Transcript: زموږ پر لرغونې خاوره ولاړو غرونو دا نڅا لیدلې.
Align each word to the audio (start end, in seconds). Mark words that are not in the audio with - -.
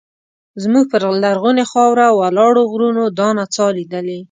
زموږ 0.63 0.85
پر 0.91 1.03
لرغونې 1.23 1.63
خاوره 1.71 2.07
ولاړو 2.11 2.61
غرونو 2.71 3.03
دا 3.19 3.27
نڅا 3.37 3.67
لیدلې. 3.77 4.17